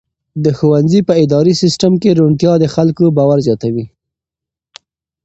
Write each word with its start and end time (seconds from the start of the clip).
د 0.43 0.45
ښوونځي 0.57 1.01
په 1.07 1.13
اداري 1.23 1.53
سیسټم 1.61 1.93
کې 2.01 2.09
روڼتیا 2.19 2.53
د 2.59 2.65
خلکو 2.75 3.03
باور 3.17 3.39
زیاتوي. 3.47 3.85